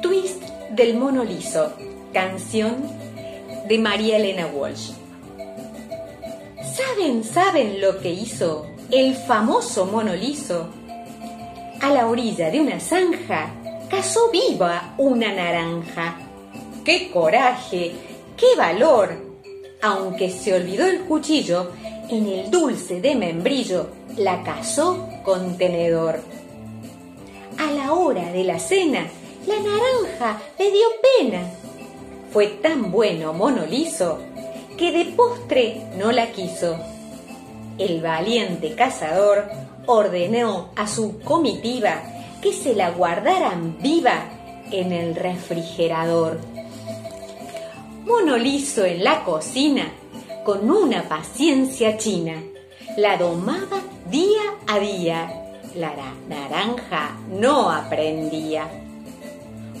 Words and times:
Twist 0.00 0.42
del 0.70 0.96
mono 0.96 1.24
liso, 1.24 1.72
canción 2.12 2.76
de 3.68 3.78
María 3.78 4.16
Elena 4.16 4.46
Walsh. 4.46 4.92
¿Saben, 6.74 7.22
saben 7.24 7.80
lo 7.80 7.98
que 8.00 8.10
hizo 8.10 8.66
el 8.90 9.14
famoso 9.14 9.86
mono 9.86 10.14
liso? 10.14 10.68
A 11.80 11.90
la 11.90 12.06
orilla 12.06 12.50
de 12.50 12.60
una 12.60 12.80
zanja 12.80 13.50
cazó 13.90 14.30
viva 14.30 14.94
una 14.98 15.32
naranja. 15.32 16.16
¡Qué 16.84 17.10
coraje! 17.10 17.92
¡Qué 18.36 18.56
valor! 18.56 19.16
Aunque 19.82 20.30
se 20.30 20.54
olvidó 20.54 20.86
el 20.86 21.00
cuchillo, 21.00 21.72
en 22.08 22.26
el 22.26 22.50
dulce 22.50 23.00
de 23.00 23.14
membrillo 23.14 23.88
la 24.16 24.42
cazó 24.42 25.08
con 25.24 25.56
tenedor. 25.58 26.20
A 27.58 27.70
la 27.70 27.92
hora 27.92 28.32
de 28.32 28.44
la 28.44 28.58
cena, 28.58 29.06
la 29.46 29.56
naranja 29.56 30.40
le 30.58 30.70
dio 30.70 30.86
pena. 31.18 31.42
Fue 32.32 32.46
tan 32.62 32.90
bueno 32.90 33.32
mono 33.32 33.66
liso 33.66 34.18
que 34.76 34.92
de 34.92 35.04
postre 35.16 35.82
no 35.98 36.12
la 36.12 36.32
quiso. 36.32 36.78
El 37.78 38.00
valiente 38.00 38.74
cazador 38.74 39.44
ordenó 39.86 40.70
a 40.76 40.86
su 40.86 41.20
comitiva 41.20 42.02
que 42.40 42.52
se 42.52 42.74
la 42.74 42.90
guardaran 42.90 43.78
viva 43.80 44.24
en 44.70 44.92
el 44.92 45.14
refrigerador. 45.14 46.38
Mono 48.04 48.36
liso 48.36 48.84
en 48.84 49.04
la 49.04 49.24
cocina, 49.24 49.92
con 50.44 50.70
una 50.70 51.08
paciencia 51.08 51.96
china, 51.96 52.42
la 52.96 53.16
domaba 53.16 53.80
día 54.10 54.42
a 54.66 54.78
día. 54.78 55.38
La 55.74 55.94
naranja 56.28 57.16
no 57.30 57.70
aprendía. 57.70 58.68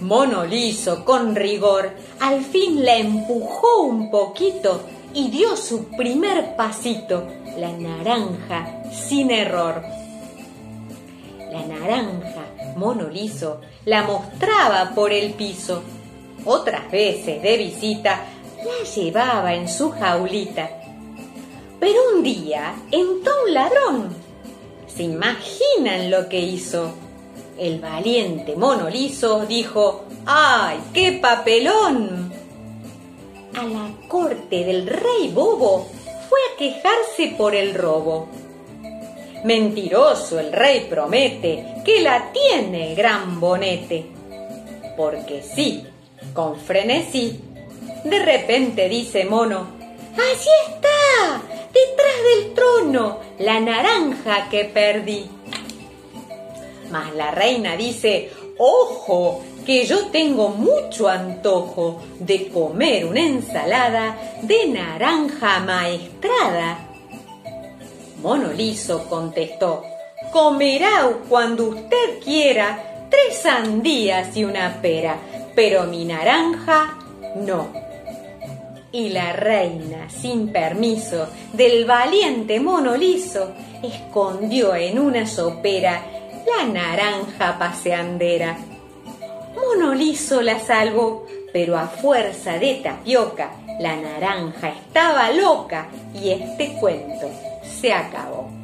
Mono 0.00 0.46
liso 0.46 1.04
con 1.04 1.36
rigor, 1.36 1.90
al 2.20 2.42
fin 2.42 2.84
la 2.84 2.96
empujó 2.96 3.82
un 3.82 4.10
poquito 4.10 4.80
y 5.12 5.30
dio 5.30 5.56
su 5.56 5.84
primer 5.88 6.56
pasito, 6.56 7.26
la 7.58 7.70
naranja 7.72 8.82
sin 8.90 9.30
error. 9.30 9.82
La 11.52 11.66
naranja, 11.66 12.46
mono 12.76 13.08
liso, 13.08 13.60
la 13.84 14.04
mostraba 14.04 14.92
por 14.94 15.12
el 15.12 15.34
piso. 15.34 15.82
Otras 16.46 16.90
veces 16.90 17.42
de 17.42 17.58
visita 17.58 18.24
la 18.56 18.90
llevaba 18.90 19.52
en 19.52 19.68
su 19.68 19.90
jaulita. 19.90 20.70
Pero 21.78 21.98
un 22.14 22.22
día 22.22 22.74
entró 22.90 23.32
un 23.46 23.52
ladrón. 23.52 24.16
¿Se 24.86 25.02
imaginan 25.02 26.10
lo 26.10 26.26
que 26.28 26.40
hizo? 26.40 26.94
El 27.58 27.80
valiente 27.80 28.56
mono 28.56 28.88
liso 28.88 29.46
dijo, 29.46 30.04
¡ay, 30.26 30.78
qué 30.94 31.12
papelón! 31.12 32.32
A 33.54 33.62
la 33.64 33.90
corte 34.08 34.64
del 34.64 34.86
rey 34.86 35.30
bobo 35.32 35.86
fue 36.28 36.38
a 36.38 36.56
quejarse 36.58 37.34
por 37.36 37.54
el 37.54 37.74
robo. 37.74 38.28
Mentiroso 39.44 40.38
el 40.38 40.52
rey 40.52 40.86
promete 40.88 41.82
que 41.84 42.00
la 42.00 42.30
tiene 42.32 42.94
gran 42.94 43.40
bonete. 43.40 44.06
Porque 44.96 45.42
sí, 45.42 45.84
con 46.32 46.58
frenesí, 46.60 47.40
de 48.04 48.18
repente 48.18 48.88
dice 48.88 49.24
mono, 49.24 49.66
¡Allí 50.14 50.50
está! 50.66 51.42
Detrás 51.72 52.16
del 52.34 52.54
trono, 52.54 53.20
la 53.38 53.60
naranja 53.60 54.48
que 54.50 54.64
perdí. 54.64 55.30
Mas 56.90 57.14
la 57.14 57.30
reina 57.30 57.76
dice, 57.76 58.30
ojo, 58.58 59.42
que 59.64 59.84
yo 59.86 60.06
tengo 60.06 60.48
mucho 60.48 61.08
antojo 61.08 62.02
de 62.18 62.48
comer 62.48 63.04
una 63.04 63.20
ensalada 63.20 64.16
de 64.42 64.66
naranja 64.66 65.60
maestrada. 65.60 66.88
Mono 68.22 68.52
liso 68.52 69.08
contestó, 69.08 69.84
comerá 70.32 71.08
cuando 71.28 71.68
usted 71.68 72.20
quiera 72.24 73.06
tres 73.08 73.38
sandías 73.38 74.36
y 74.36 74.44
una 74.44 74.80
pera, 74.80 75.16
pero 75.54 75.84
mi 75.84 76.04
naranja 76.04 76.98
no. 77.36 77.68
Y 78.92 79.10
la 79.10 79.32
reina, 79.32 80.10
sin 80.10 80.52
permiso 80.52 81.28
del 81.52 81.84
valiente 81.84 82.58
mono 82.58 82.96
liso, 82.96 83.52
escondió 83.82 84.74
en 84.74 84.98
una 84.98 85.26
sopera 85.26 86.19
la 86.46 86.64
naranja 86.66 87.58
paseandera. 87.58 88.56
Mono 89.54 89.94
liso 89.94 90.40
la 90.40 90.58
salvó, 90.58 91.26
pero 91.52 91.76
a 91.76 91.86
fuerza 91.86 92.58
de 92.58 92.76
tapioca, 92.76 93.52
la 93.80 93.96
naranja 93.96 94.68
estaba 94.68 95.30
loca 95.30 95.88
y 96.14 96.30
este 96.30 96.74
cuento 96.74 97.30
se 97.80 97.92
acabó. 97.92 98.59